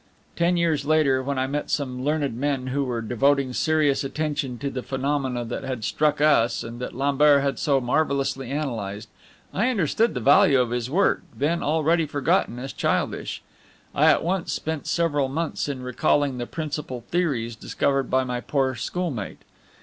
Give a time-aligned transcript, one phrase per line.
[0.35, 4.71] Ten years later, when I met some learned men who were devoting serious attention to
[4.71, 9.09] the phenomena that had struck us and that Lambert had so marvelously analyzed,
[9.53, 13.43] I understood the value of his work, then already forgotten as childish.
[13.93, 18.73] I at once spent several months in recalling the principal theories discovered by my poor
[18.73, 19.43] schoolmate.